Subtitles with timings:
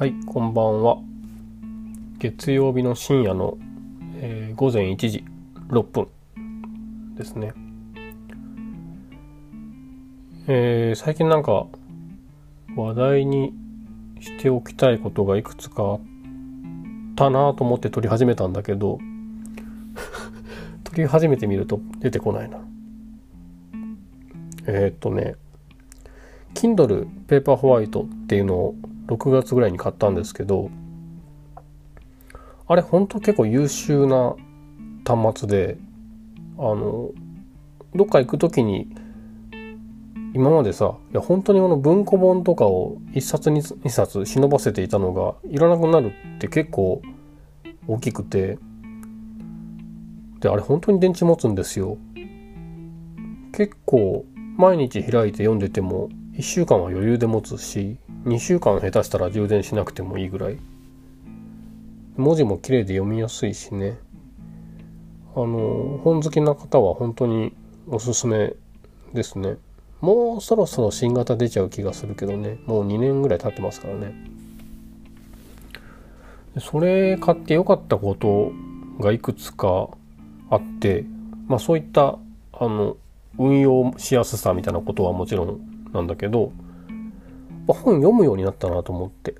[0.00, 0.96] はい、こんばんは。
[2.18, 3.58] 月曜日の深夜の、
[4.14, 5.26] えー午前1時
[5.68, 6.08] 6分
[7.16, 7.52] ですね。
[10.48, 11.66] えー最近なんか
[12.74, 13.52] 話題に
[14.20, 16.00] しておきたいことがいくつかあっ
[17.14, 18.98] たなと思って撮り始めたんだけど
[20.82, 22.56] 撮り始めてみると出てこないな。
[24.66, 25.34] えーっとね
[26.54, 28.74] Kindle Paperwhite っていうのを
[29.10, 30.70] 6月ぐらいに買ったんですけど
[32.68, 34.36] あれほんと結構優秀な
[35.04, 35.78] 端末で
[36.56, 37.10] あの
[37.94, 38.88] どっか行く時に
[40.32, 47.02] 今までさいや本当にこの文庫本とかを1冊2冊忍ばせていたのがいらなくなるって結構
[47.88, 48.58] 大きくて
[50.38, 51.98] であれ本当に電池持つんですよ。
[53.52, 54.24] 結構
[54.56, 60.58] 毎日開いて読んでても1週間は余裕で持つし2週間下手したら充電しなくてもいいぐらい。
[62.16, 63.98] 文字も綺麗で読みやすいしね。
[65.34, 67.54] あの本好きな方は本当に
[67.88, 68.52] おすすめ
[69.14, 69.56] ですね。
[70.02, 72.58] もうそろそろ新型出ちゃう気がするけどね。
[72.66, 74.14] もう2年ぐらい経ってますからね。
[76.58, 78.52] それ買ってよかったこと
[79.02, 79.88] がいくつか
[80.50, 81.04] あって
[81.46, 82.18] まあそういった
[82.52, 82.96] あの
[83.38, 85.60] 運用しやすさみたいなことはもちろん
[85.92, 86.52] なんだけど
[87.72, 89.34] 本読むようになったなと思って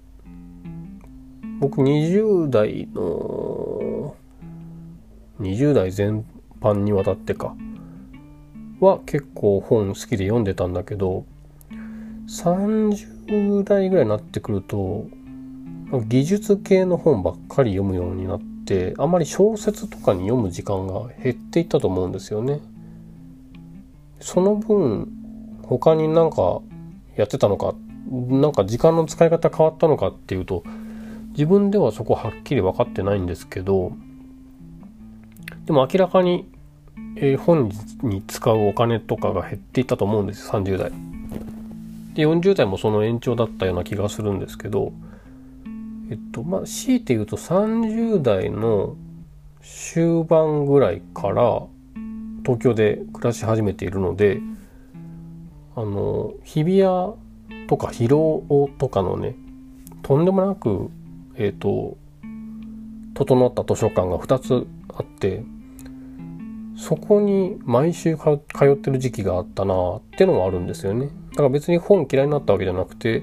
[1.61, 4.14] 僕20代の
[5.41, 6.25] 20代全
[6.61, 7.55] 般にわたってか
[8.81, 11.25] は結構本好きで読んでたんだけど
[12.28, 15.06] 30代ぐらいになってくると
[16.06, 22.61] 技術系の本ばっかり読むようになってあまり小説とかに読む時間が減っていったと思うんですよね。
[24.20, 25.11] その分
[25.62, 26.61] 他になんか
[27.17, 27.75] やってたのか
[28.11, 30.64] なんか時間の使い方変わったのかっていうと
[31.30, 33.93] 自分ではそこはっきり分かってないんですけど
[35.66, 36.49] でも明らかに、
[37.16, 37.70] えー本
[38.03, 40.91] に使うお金とかが減っていたと思うんですよ30代。
[42.15, 44.93] で40代もその延長だったような気がするんですけど
[46.10, 48.97] えっとまあ強いて言うと30代の
[49.62, 51.62] 終盤ぐらいから
[52.44, 54.41] 東京で暮らし始めているので
[55.76, 57.15] あの日比谷
[57.70, 59.36] とか広尾とかのね
[60.03, 60.91] とんでもなく
[61.36, 61.97] えっ、と
[63.14, 65.44] 整った図書館が2つあって
[66.76, 71.10] そこに毎週通ってる時期があったなってのもあるんですよね。
[71.31, 73.22] だから別に本嫌いになったわけじゃなくて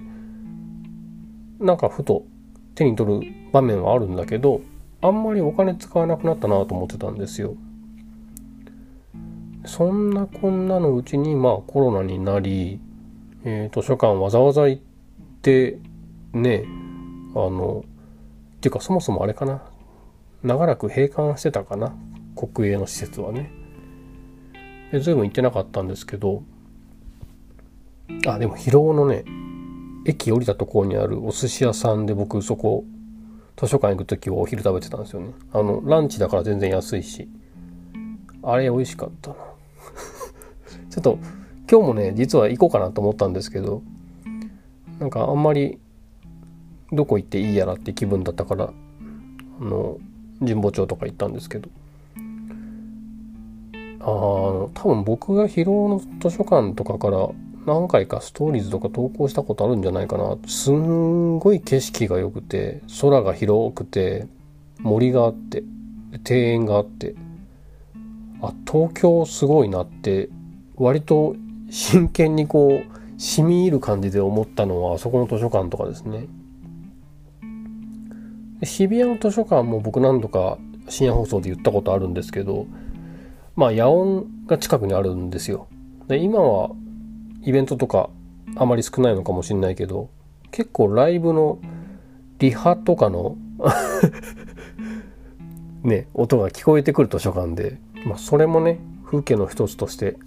[1.59, 2.23] なんかふと
[2.73, 4.61] 手に取る場面はあるんだけど
[5.01, 7.57] あんまりお金使わなくなったなと思ってたんですよ。
[9.65, 12.79] そんなこんなのうちにまあコロナになり、
[13.47, 14.81] えー図書館わざわざ行っ
[15.41, 15.79] て
[16.33, 16.65] ね
[17.33, 17.85] あの
[18.57, 19.61] っていうかそもそもあれかな。
[20.43, 21.95] 長らく閉館してたかな。
[22.35, 23.51] 国営の施設はね。
[24.91, 26.43] で随分行ってなかったんですけど。
[28.27, 29.23] あでも広尾のね
[30.05, 32.85] 駅降りたところにあるお寿司屋さんで僕そこ
[33.57, 35.31] 図書館行く時はお昼食べてたんですよね。
[35.53, 37.29] あのランチだから全然安いし。
[38.43, 39.35] あれ美味しかったな。
[40.89, 41.19] ちょっと
[41.69, 43.81] 今日もね実は行こうかなと思ったんですけど
[44.99, 45.79] なんかあんまり
[46.91, 48.71] どこ行っていいやらって気分だったから
[49.59, 49.97] あの
[50.39, 51.69] 神保町とか行ったんですけど。
[53.99, 57.27] あの多分僕が広尾の図書館とかから
[57.65, 60.37] 何回かストーリーズとか投稿したことあるんじゃないかな。
[60.47, 64.27] すんごい景色が良くて空が広くて
[64.79, 65.61] 森があって
[66.29, 67.15] 庭園があって。
[68.41, 70.29] あ東京すごいなって
[70.75, 71.35] 割と
[71.69, 76.27] 真剣にこう染み入る感じで思ったのはあそこの図書館とかですね。
[78.59, 80.57] で日比谷の図書館も僕何度か
[80.89, 82.65] 深夜放送で言ったことあるんですけど
[83.55, 85.67] まあ野音が近くにあるんですよ。
[86.07, 86.71] で今は
[87.43, 88.09] イベントとか
[88.55, 90.09] あまり少ないのかもしれないけど
[90.51, 91.59] 結構ライブの
[92.39, 93.35] リハとかの
[95.83, 100.17] ね音が聞こえてくる図書館で、まあ、それもね風景の一つとして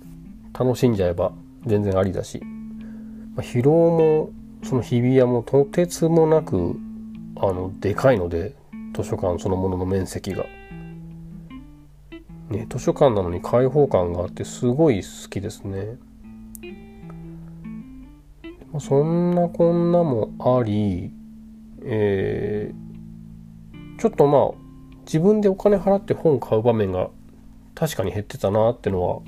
[0.58, 1.32] 楽しんじゃえば
[1.66, 2.40] 全然ありだし、
[3.34, 4.30] まあ、広尾も
[4.62, 6.76] その日比谷もとてつもなく
[7.36, 8.54] あのでかいので
[8.94, 10.44] 図書館そのものの面積が。
[12.50, 15.98] ね、図書館なのに開放感があってすごい好きですね。
[18.72, 21.12] まそんなこんなもあり、
[21.84, 22.90] えー
[24.00, 27.10] ちょっとまあ自分でお金払って本買う場面が
[27.74, 29.20] 確かに減ってたなってのは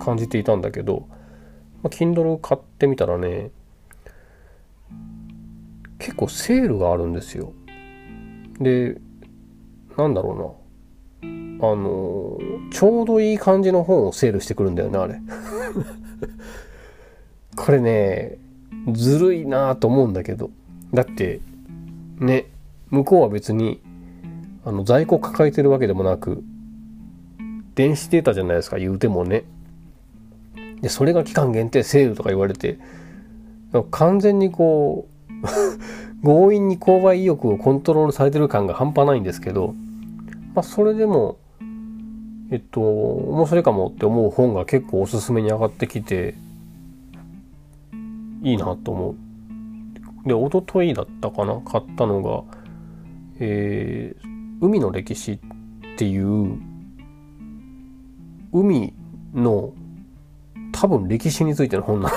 [0.00, 1.06] 感じていたんだけど、
[1.82, 3.50] まあ、Kindle を買ってみたらね
[6.02, 7.52] 結構セールがあるんですよ。
[8.58, 8.96] で、
[9.96, 10.58] なんだろ
[11.22, 11.68] うな。
[11.68, 12.38] あの、
[12.72, 15.20] ちょうどいい感じの本をセールしてくるんだよね、あれ。
[17.54, 18.38] これね、
[18.92, 20.50] ずるいなと思うんだけど。
[20.92, 21.40] だって、
[22.18, 22.46] ね、
[22.90, 23.80] 向こうは別に、
[24.64, 26.42] あの、在庫抱えてるわけでもなく、
[27.76, 29.44] 電子データじゃないですか、言うてもね。
[30.82, 32.78] で、それが期間限定セールとか言われて、
[33.90, 35.22] 完全にこう
[36.22, 39.74] 強引に購買意欲をコントロールされてる感が半端ないんですけど、
[40.54, 41.38] まあ、それでも、
[42.50, 46.34] えっと、面白いかもって思う本が結構おすすめに上がってきて、
[48.42, 49.14] いいなと思
[50.24, 50.28] う。
[50.28, 52.42] で、おとといだったかな買ったのが、
[53.38, 54.28] えー、
[54.60, 55.38] 海の歴史っ
[55.96, 56.58] ていう、
[58.52, 58.92] 海
[59.32, 59.72] の
[60.82, 62.16] 多分歴史についての本なの。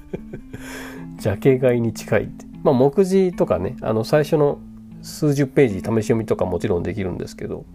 [1.20, 2.46] ジャケ買いに近いって。
[2.64, 4.58] まあ、目次とかね、あの、最初の
[5.02, 7.66] 数十ページ試し読みとかもちろんできるんですけど、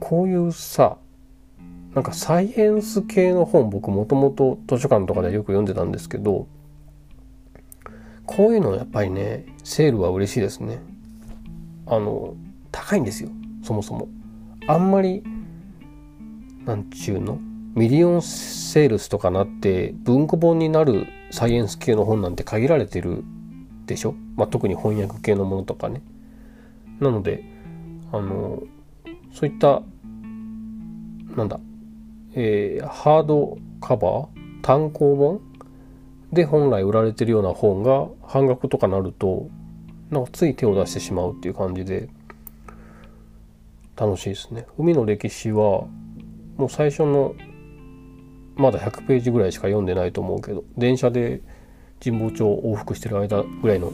[0.00, 0.98] こういうさ、
[1.94, 6.46] なんかサイエンス系の本僕もともと図書館とかでよく読んでたんですけど、
[8.26, 10.78] こういうのやっぱりね、セールは嬉しいですね。
[11.86, 12.34] あの、
[12.70, 13.30] 高いんですよ、
[13.62, 14.08] そもそも。
[14.66, 15.22] あんまり、
[16.66, 17.38] なんちゅうの？
[17.74, 23.24] ミリオンセールスとかなって文庫本になるサイエンス系の本なんて限られてる
[23.86, 26.02] でしょ、まあ、特に翻訳系のものとかね。
[27.00, 27.44] なので
[28.12, 28.62] あの
[29.32, 29.82] そういった
[31.36, 31.58] なんだ、
[32.34, 34.62] えー、ハードカバー？
[34.62, 35.40] 単行本
[36.32, 39.48] で本来売られてるような本が半額とかなると
[40.10, 42.08] なんかつい手を出してしまうっていう感じで
[43.96, 44.66] 楽しいですね。
[44.78, 45.86] 海の歴史は
[46.56, 47.34] もう最初の
[48.56, 51.40] まだ100ページぐらいしか読んでないと思うけど電車で
[52.02, 53.92] 神保町往復してる間ぐらいの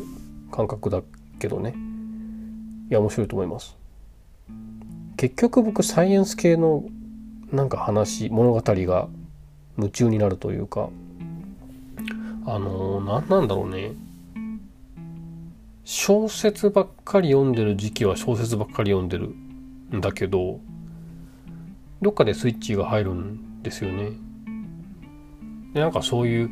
[0.50, 1.02] 感覚だ
[1.38, 1.74] けどね。
[2.90, 3.76] いや面白いと思います。
[5.16, 6.84] 結局僕サイエンス系の
[7.52, 9.08] なんか話物語が
[9.76, 10.90] 夢中になるというか
[12.46, 13.92] あの何なんだろうね。
[15.84, 19.28] 小説ばっかり読んでる時期は小説ばっかり読んでる
[19.96, 20.60] んだけど
[22.00, 24.12] どっかでスイッチが入るんですよね。
[25.74, 26.48] でなんかそういう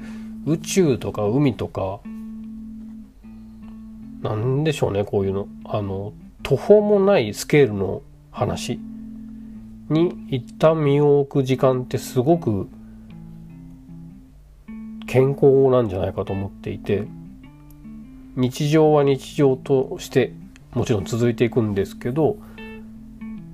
[0.47, 2.01] 宇宙とか海とか
[4.23, 5.49] なんでしょうねこういうの。
[5.65, 6.13] あの
[6.43, 8.81] 途方もないスケールの話
[9.91, 12.69] に一旦身を置く時間ってすごく
[15.07, 17.07] 健康なんじゃないかと思っていて
[18.37, 20.33] 日常は日常として
[20.73, 22.37] もちろん続いていくんですけど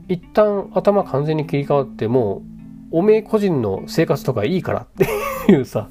[0.09, 2.43] 一旦頭完全に切り替わっても
[2.91, 5.09] おめえ個人の生活とかいいからって
[5.53, 5.89] いうさ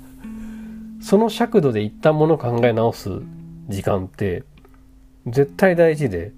[1.02, 3.10] その尺度で一旦もの考え直す
[3.68, 4.44] 時間って
[5.28, 6.32] 絶対大事で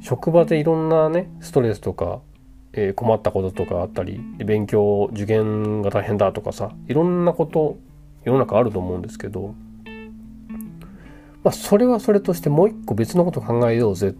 [0.00, 2.20] 職場でいろんなねストレスとか、
[2.72, 7.78] えー、困ったこととかあったり勉強受験が大変だとかさいろんなこと
[8.24, 9.54] 世の中あると思うんですけど
[11.42, 14.14] まあそれはそれとしてもう一個別のこと考えようぜっ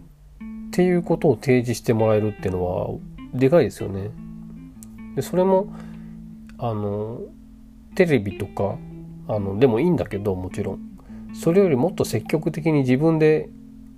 [0.71, 2.87] ていうことを提示してもらえるっていうのは
[3.33, 4.09] でかいですよね。
[5.15, 5.67] でそれも
[6.61, 7.19] あの
[7.95, 8.77] テレビとか
[9.27, 10.79] あのでもいいんだけどもちろん。
[11.33, 13.49] それよりもっと積極的に自分で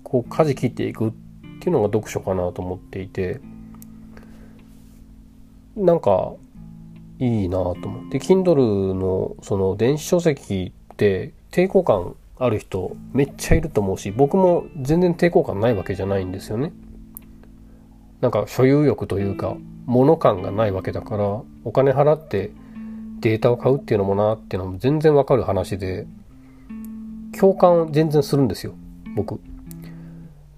[0.03, 1.11] こう舵切っていくっ
[1.59, 3.41] ていうのが読書かなと思っていて。
[5.75, 6.33] なんか
[7.19, 8.19] いいなと思って。
[8.19, 16.71] Kindle のその電子書籍って抵抗感ある人めっちゃいると思うし僕も全然抵抗感ないわけじゃないんですよね。
[18.21, 22.51] なんか所有欲というか物感がないわけだからお金払って
[23.23, 26.05] データを買うっていうのもなっていうのも全然わかる話で
[27.39, 28.75] 共感を全然するんですよ
[29.15, 29.39] 僕。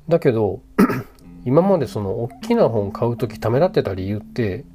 [0.10, 0.62] だけど
[1.46, 4.66] 今までその大きな本買う時ためらってた理由って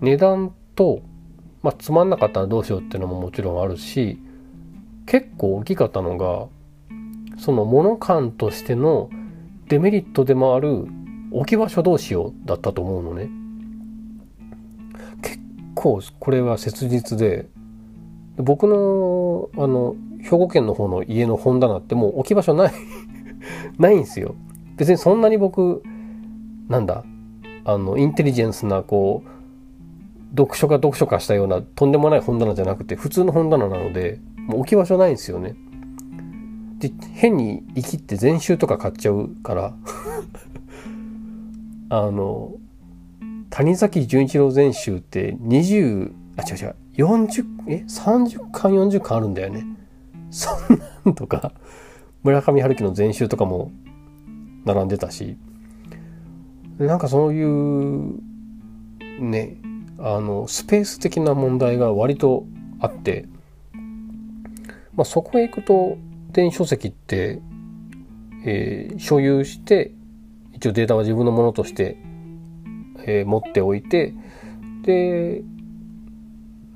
[0.00, 1.02] 値段と、
[1.64, 4.20] まあ、つまんなかったらどうしようっていうのももちろんあるし
[5.06, 6.46] 結構大きかったのが
[7.36, 9.10] その物感としての
[9.66, 10.86] デメリットでもある
[11.32, 13.28] 置き場所どうしようだったと思うのね。
[15.86, 17.46] 構これは切実で
[18.36, 22.72] 僕のあの兵庫県の方の家の本棚ってもう置き場所ない
[23.78, 24.34] ないんですよ。
[24.76, 25.82] 別にそんなに僕
[26.68, 27.04] なんだ
[27.64, 29.28] あのインテリジェンスなこう
[30.36, 35.54] 読書か読書かしたようなとんでもない本棚じゃなくて普通の本棚なのでもう置き場所ないんですよね。
[36.78, 39.74] で変に生きって全集とか買っちゃうから
[41.88, 42.56] あの
[43.56, 46.76] 谷崎潤一郎全集って20あ違う違う。
[46.92, 49.64] 40え？30巻40巻あるんだよね。
[50.30, 51.52] そんなんとか
[52.22, 53.72] 村上春樹の全集とかも
[54.66, 55.38] 並んでたし。
[56.76, 58.20] なんかそういう
[59.22, 59.56] ね
[59.98, 62.44] あのスペース的な問題が割と
[62.78, 63.26] あって、
[64.94, 65.96] まあ、そこへ行くと
[66.32, 67.40] 電子書籍って、
[68.44, 69.92] えー、所有して
[70.52, 71.96] 一応データは自分のものとして、
[73.06, 74.12] えー、持っておいて
[74.82, 75.42] で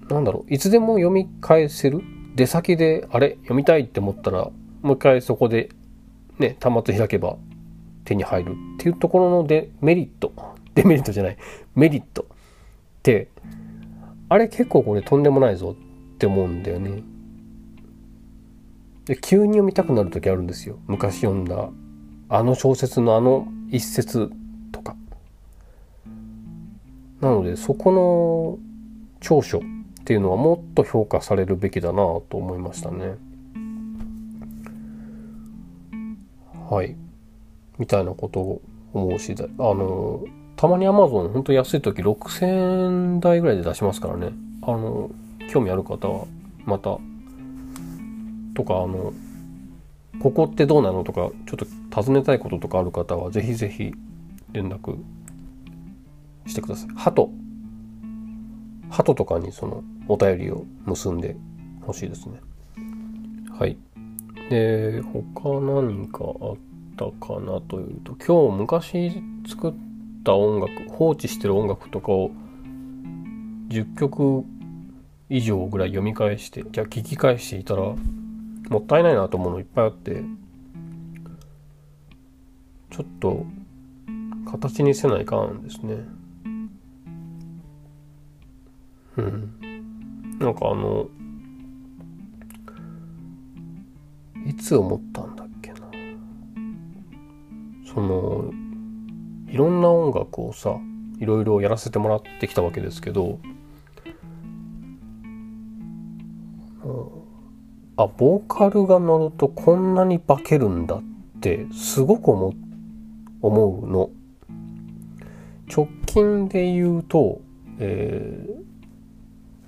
[0.09, 2.03] なんだろういつでも読み返せる？
[2.35, 3.37] 出先であれ？
[3.43, 4.49] 読みたいって思ったら
[4.83, 5.71] もう一回そこで
[6.39, 7.37] ね端末開けば
[8.05, 8.53] 手に入る。
[8.53, 10.33] っていうところのデメリット。
[10.75, 11.37] デメリットじゃない。
[11.75, 12.23] メリット。
[12.23, 12.25] っ
[13.03, 13.29] て
[14.29, 15.77] あれ結構これとんでもないぞ
[16.15, 17.03] って思うんだよね。
[19.07, 20.79] で急に読みたくなる時あるんですよ。
[20.87, 21.71] 昔読んだ
[22.29, 24.31] あの小説のあの一節。
[27.21, 28.59] なのでそこの
[29.21, 29.62] 長所っ
[30.05, 33.17] ていうのはもっと評価されるべきだなと思いましたね。
[36.71, 36.97] はい。
[37.79, 38.62] みたいなことを
[38.93, 39.49] 思う次第。
[39.59, 40.25] あの、
[40.57, 44.33] たまに Amazon 本当安い時6000台ぐらいで出しますからね。
[44.62, 45.11] あの、
[45.50, 46.27] 興味ある方は
[46.65, 46.99] また、
[48.55, 49.12] とか、あの、
[50.23, 51.67] ここってどうなのとか、ちょっと
[52.03, 53.93] 尋ねたいこととかある方は、ぜひぜひ
[54.53, 54.97] 連絡
[56.47, 56.91] してください。
[56.95, 57.31] 鳩。
[58.91, 61.37] 鳩とかにそのお便りを結んで
[61.83, 62.41] ほしいですね。
[63.59, 63.77] はい。
[64.51, 66.57] で、他何かあっ
[66.97, 69.73] たかなというと、今日昔作っ
[70.25, 72.31] た音楽、放置してる音楽とかを
[73.69, 74.45] 10曲
[75.29, 80.23] 以上ぐらい読み返して、じゃあ聞き返していたら、もったいないなと思うのいっぱいあって、
[82.91, 83.47] ちょっと
[84.51, 85.97] 形にせないかんですね。
[89.17, 89.52] うん。
[90.38, 91.09] なんかあの、
[94.47, 95.79] いつ思ったんだっけな。
[97.93, 98.50] その、
[99.49, 100.76] いろんな音楽をさ、
[101.19, 103.38] いろいろやらせてもらってきたわけですけど、
[108.02, 111.02] あボーカルが乗るとこんなに化けるんだっ
[111.40, 112.55] てすごく思
[113.43, 114.11] 思うの
[115.71, 117.43] 直近で言うと、
[117.79, 118.70] えー、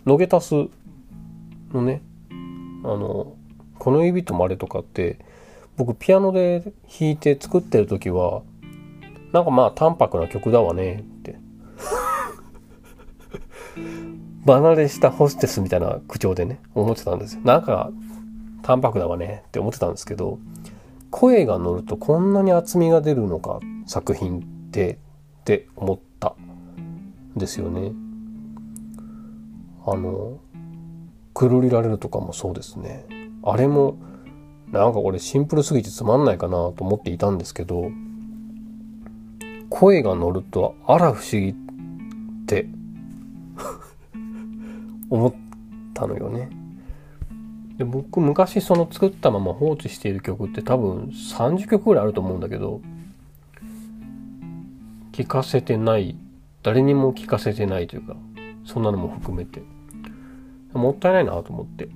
[0.04, 0.54] ロゲタス
[1.72, 2.02] のね
[2.84, 3.36] あの
[3.78, 5.18] この指とまれとかって
[5.76, 8.42] 僕ピアノで弾いて作ってる時は
[9.32, 11.36] なんかまあ淡白な曲だわねって
[14.46, 17.90] 離れしたホステスみたいな口調でね思ってたんですよなんか
[18.62, 20.38] 淡白だわねって思ってたんですけど
[21.10, 24.98] 声が乗るとこんなに厚みが出るのか作品って
[25.40, 26.34] って思った
[27.36, 27.92] んですよね。
[29.86, 30.38] あの
[31.34, 33.04] 「くるりられる」とかもそうですね。
[33.42, 33.96] あれも
[34.70, 37.90] なんかこれシンプルすぎてつまんないかなと思っていたんですけど
[39.68, 41.54] 声が乗るとあら不思議っ
[42.46, 42.68] て
[45.10, 45.34] 思っ
[45.94, 46.48] たのよね。
[47.78, 52.80] で僕昔その作ったまま放置している曲って多分30曲ぐらいあると思うんだけど
[55.12, 56.16] 聞かせてない
[56.62, 58.16] 誰にも聞かせてないというか
[58.64, 59.62] そんなのも含めて
[60.78, 61.88] もったいないなと思って。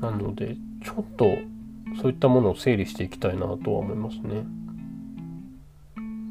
[0.00, 1.26] なのでちょっと
[2.00, 4.44] そういったものを整理していきたいなとは思いますね。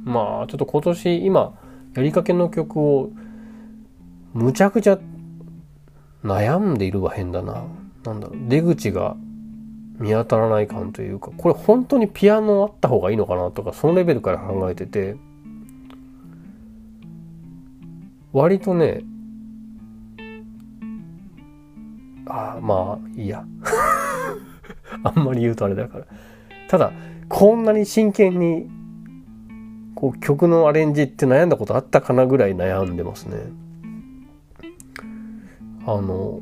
[0.03, 1.53] まあちょっと今年今
[1.95, 3.09] やりかけの曲を
[4.33, 4.99] むちゃくちゃ
[6.23, 7.65] 悩んでいるは変だな。
[8.03, 9.17] なんだろう、出口が
[9.99, 15.15] 見当たらない感というか、これ本当にピアノあった方がいいのかなとか、そのレベルから考えてて、
[18.31, 19.01] 割とね、
[22.57, 23.45] ああ、まあ、いいや。
[25.03, 26.05] あんまり言うとあれだから。
[26.67, 26.91] ただ、
[27.29, 28.69] こんなに真剣に、
[29.95, 33.37] こう、曲のアレンジって悩んだことあったかなぐらい悩んでますね。
[35.85, 36.41] あの、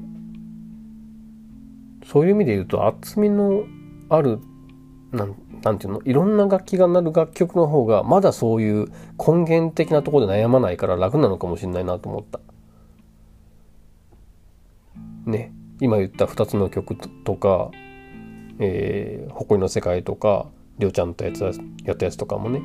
[2.06, 3.64] そういう意味で言うと厚みの
[4.10, 4.40] ある
[5.12, 6.02] なんなんていうの？
[6.04, 12.40] いろんな楽器が鳴る楽曲の方がまだそういう根源的なところで悩まないから楽なのかもしれないなと思った。
[15.26, 17.72] ね今言った2つの曲とか
[18.60, 20.48] 「えー、誇りの世界」とか
[20.80, 21.44] りょうちゃんとやつ
[21.84, 22.62] やったやつとかもね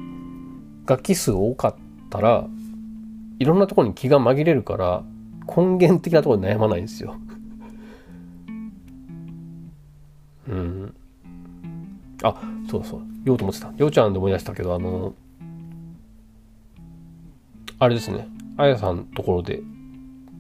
[0.87, 1.75] 楽器数多かっ
[2.11, 2.47] たら
[3.39, 5.03] いろんなところに気が紛れるから
[5.47, 7.17] 根源的なところで悩まないんですよ。
[10.49, 10.95] うん。
[12.23, 12.41] あ、
[12.71, 13.01] そうそう。
[13.25, 13.73] 言おうと思ってた。
[13.77, 15.15] ようちゃんで思い出したけど、あの、
[17.79, 18.29] あれですね。
[18.57, 19.63] あやさんところで、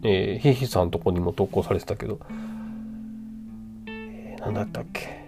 [0.02, 2.20] えー、ひひさんとこにも投稿されてたけど、
[4.40, 5.26] えー、なんだったっけ？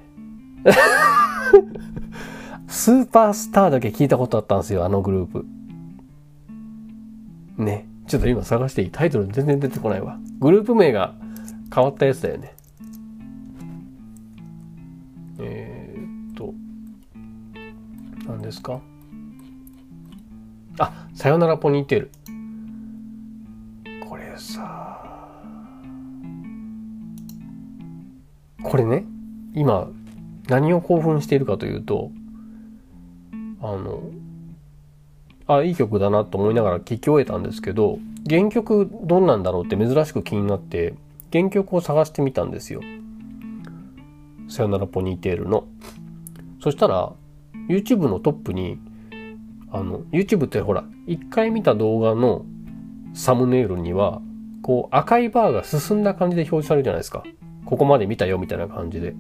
[2.69, 5.45] スーパースターだけ聞いたことあったんですよ、あのグループ。
[7.59, 7.87] ね。
[8.07, 8.91] ちょっと今探していい？
[8.91, 10.19] タイトル全然出てこないわ。
[10.41, 11.15] グループ名が
[11.73, 12.55] 変わったやつだよね。
[15.39, 16.53] えー、っと、
[18.27, 18.81] 何ですか？
[20.79, 22.11] あ、さよならポニーテール。
[28.63, 29.05] これね、
[29.55, 29.89] 今、
[30.49, 32.11] 何を興奮しているかというと、
[33.61, 34.03] あの、
[35.47, 40.95] あ、いい曲だなと思いながら聴き終えたんですけど、原曲どんなんだろうって珍しく気になって、
[41.33, 42.81] 原曲を探してみたんですよ。
[44.49, 45.65] さよならポニーテールの。
[46.61, 47.13] そしたら、
[47.69, 48.79] YouTube のトップに、
[49.71, 52.45] あの、YouTube ってほら、一回見た動画の
[53.15, 54.21] サムネイルには、
[54.63, 57.25] こう赤いバーが進んだ感じで表示されるじゃないですか。
[57.65, 59.15] ここまで見たよみたいな感じで。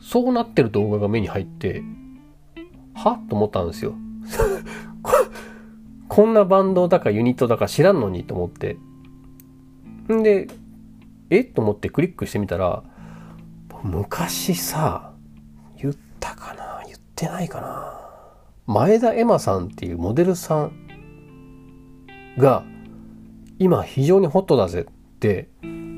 [0.00, 1.82] そうなってる動画が目に入って、
[2.94, 3.94] はと思ったんですよ。
[6.08, 8.76] こんなバンドだかユニットだか知らんのにと思って。
[10.12, 10.48] んで、
[11.30, 11.44] え？
[11.44, 12.82] と思ってクリックしてみたら、
[13.82, 15.14] 昔さ、
[15.80, 16.82] 言ったかな？
[16.86, 17.98] 言ってないかな？
[18.66, 20.72] 前田エマさんっていうモデルさん
[22.36, 22.64] が、
[23.58, 25.48] 今非常にホットだぜって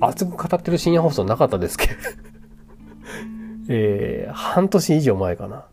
[0.01, 1.93] 熱く語ってる深夜放送なかったですけど
[3.69, 5.67] えー、半年以上前かな。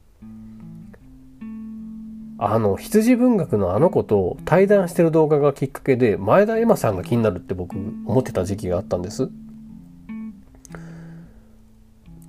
[2.43, 9.29] あの、羊文学のあの子と対談してる動画がきっかけで、前田エマさんが気になるって僕思ってた時期があったんです。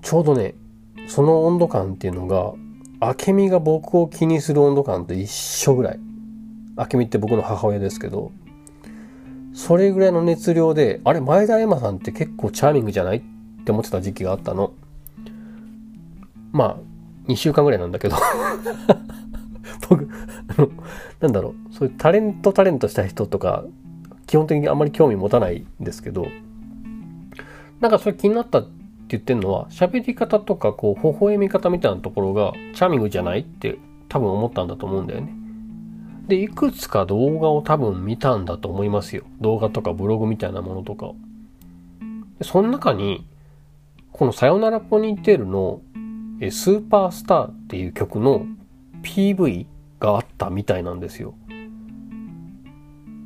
[0.02, 0.54] ちょうどね、
[1.06, 2.52] その温度感っていうのが、
[3.26, 6.00] 明美が僕を気にする温度感と一緒ぐらい。
[6.76, 8.32] 明美って僕の母親ですけど、
[9.54, 13.23] それぐらいの熱量で、あれ、前田エマさんって結構チャーミングじゃないっ
[13.64, 14.73] て思ってた時期があったの。
[16.52, 16.76] まあ、
[17.28, 18.17] 2週間ぐらいなんだけど
[19.88, 20.08] 僕、
[20.49, 20.69] あの、
[21.21, 23.65] なんだろう、そういうタレントタレントした人とか、
[24.26, 26.26] 基本的にあんまり興味持たないんですけど、
[27.80, 28.71] なんかそれ気になったって
[29.08, 35.42] 言ってるのは、喋り方とか、こう、微笑み方みたいなところが、チャーミングじゃないって多分思ったんだと思うんだよね。
[36.28, 39.25] で、いくつか動画を多分見たんだと思いますよ。
[39.41, 41.17] 動画とかブログみたいなものとかを。
[42.39, 43.26] でその中に、
[44.13, 45.80] このさよならポニーテールの
[46.50, 48.47] スーパースターっていう曲の
[49.02, 49.67] PV
[50.00, 51.35] があったみたいなんですよ。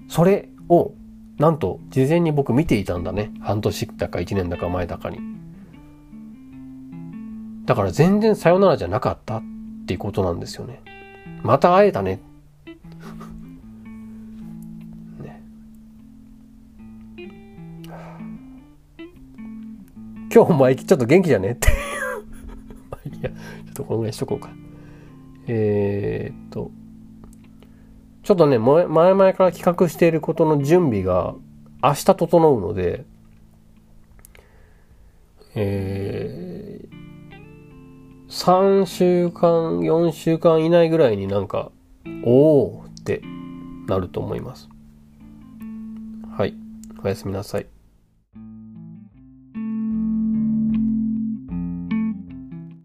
[0.09, 0.93] それを、
[1.39, 3.31] なんと、事前に僕見ていたんだね。
[3.41, 5.19] 半年だか1年だか前だかに。
[7.67, 9.43] だから全然さよならじゃなかったっ
[9.87, 10.81] ていうことなんですよね。
[11.43, 12.17] また会えたね。
[12.17, 12.21] ね
[20.37, 21.53] 今日お前ちょっと元気じゃね？
[21.53, 21.71] って
[23.09, 24.51] いや、ちょっとこのぐらいしとこうか。
[25.47, 26.71] えー、っと、
[28.23, 31.35] ちょっとね、前々から企画していることの準備が
[31.83, 33.07] 明日整うので、
[35.55, 41.73] えー、3週間、4週間以内ぐらいになんか、
[42.25, 43.23] おーって
[43.87, 44.69] なると思います。
[46.37, 46.55] はい。
[47.03, 47.76] おやすみなさい。